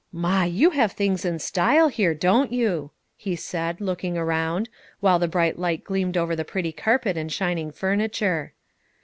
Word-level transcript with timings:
"My! 0.11 0.45
you 0.45 0.71
have 0.71 0.93
things 0.93 1.25
in 1.25 1.37
style 1.37 1.87
here, 1.89 2.15
don't 2.15 2.51
you?" 2.51 2.89
he 3.15 3.35
said, 3.35 3.79
looking 3.79 4.17
around, 4.17 4.67
while 4.99 5.19
the 5.19 5.27
bright 5.27 5.59
light 5.59 5.83
gleamed 5.83 6.17
over 6.17 6.35
the 6.35 6.43
pretty 6.43 6.71
carpet 6.71 7.17
and 7.17 7.31
shining 7.31 7.71
furniture. 7.71 8.53